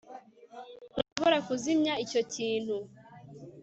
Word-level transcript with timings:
ntushobora 0.91 1.37
kuzimya 1.47 1.93
icyo 2.03 2.21
kintu 2.33 2.75